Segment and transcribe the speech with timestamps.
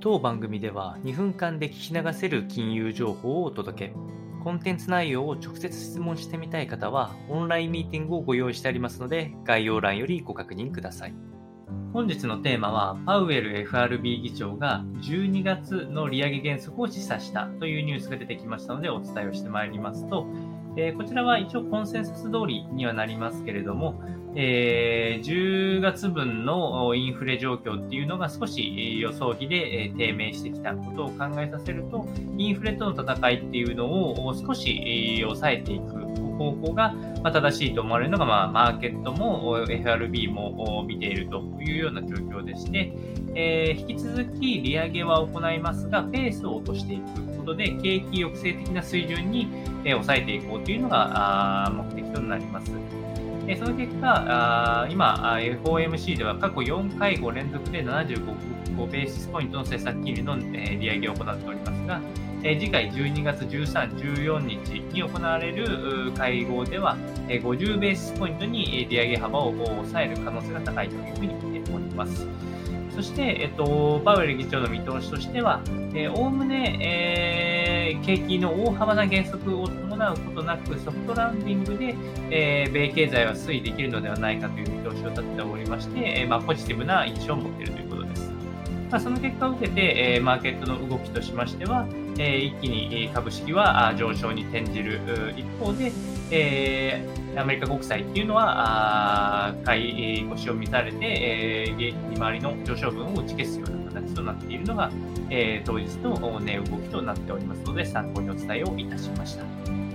[0.00, 3.94] 当番組では2分間で聞き流せる金融情報をお届け。
[4.44, 11.14] コンテンツ内容を直接質問してみたい方は、オンラインミーティングをご用意してありますので、概要欄よりご確認ください。
[11.92, 20.28] 本日のテーマは、パウエル FRB 議長が12月の利上げ原則を示唆したというニュースが出てきましたので、お伝えをしてまいりますと、
[20.76, 24.00] えー、こちらは一応コンセンサス通りにはなりますけれども、
[24.34, 35.97] えー、10月分のインフレ状況っていうのが少し予想比で低迷してきたことを考えさせると、インフレとの戦いっていうのを少し抑えていく
[36.38, 42.92] 方向が正しいと思われるのが、まあ、マーケットも FRB も見ているというような状況でして、
[43.34, 49.48] えー、引き続き利上げは行いますが、ペースを落としていくことで、景気抑制的な水準に
[49.84, 52.70] 抑えていこうというのが目的となります。
[53.50, 62.00] えその結果、あ今、FOMC では過去4回5連続で75ベーシスポイントの政策金利のえ利上げを行っておりますが、
[62.42, 72.26] え次回12月13、14日に行われる会合では、え50ベーシスポイントに利上げ幅を抑える可能性が高いというふうに見ております。
[72.94, 75.62] そして、えっと、パウエル議長の見通しとしては、
[76.16, 77.57] おおむね、えー、
[77.96, 81.94] 景気の大幅な減速を伴うことなく、ソフトランディングで、
[82.30, 88.30] えー、米経済は推移できるのではないかという見通しを立てておりまして、えーまあ、ポジティブな印象を持っているということです。
[88.90, 91.86] まあ、その結果を受けて、えー、マーケットの動きとしましては、
[92.18, 95.00] えー、一気に株式は上昇に転じる
[95.36, 95.92] 一方で、
[96.30, 104.90] えー、アメリカ国債っていうのは、買い越しを見されて、えー、利回りの上昇分を打ち消すような形となっているのが、
[105.30, 109.87] えー、当日の値動きとなっておりますので、参考にお伝えをいたしました。